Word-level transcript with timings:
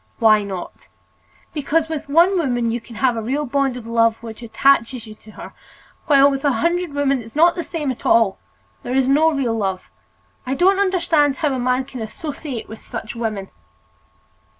"Why 0.17 0.41
not?" 0.43 0.87
"Because 1.53 1.87
with 1.87 2.09
one 2.09 2.35
woman 2.35 2.71
you 2.71 2.81
have 2.95 3.15
a 3.15 3.21
real 3.21 3.45
bond 3.45 3.77
of 3.77 3.85
love 3.85 4.23
which 4.23 4.41
attaches 4.41 5.05
you 5.05 5.13
to 5.13 5.31
her, 5.33 5.53
while 6.07 6.31
with 6.31 6.43
a 6.43 6.53
hundred 6.53 6.95
women 6.95 7.21
it's 7.21 7.35
not 7.35 7.53
the 7.53 7.61
same 7.61 7.91
at 7.91 8.03
all. 8.03 8.39
There 8.81 8.95
is 8.95 9.07
no 9.07 9.31
real 9.31 9.53
love. 9.53 9.91
I 10.43 10.55
don't 10.55 10.79
understand 10.79 11.37
how 11.37 11.53
a 11.53 11.59
man 11.59 11.85
can 11.85 12.01
associate 12.01 12.67
with 12.67 12.79
such 12.81 13.15
women." 13.15 13.51